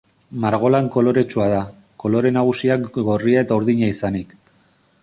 Margolan 0.45 0.87
koloretsua 0.95 1.45
da, 1.51 1.59
kolore 2.05 2.33
nagusiak 2.39 2.89
gorria 3.11 3.47
eta 3.47 3.61
urdina 3.63 3.93
izanik. 3.99 4.37